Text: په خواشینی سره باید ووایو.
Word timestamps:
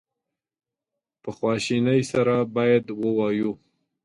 په 1.21 1.29
خواشینی 1.37 2.01
سره 2.11 2.35
باید 2.55 2.85
ووایو. 3.01 3.51